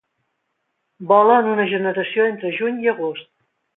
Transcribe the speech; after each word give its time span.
Vola 1.11 1.35
en 1.43 1.49
una 1.51 1.67
generació 1.75 2.27
entre 2.31 2.55
juny 2.61 2.81
i 2.87 2.91
agost. 2.95 3.29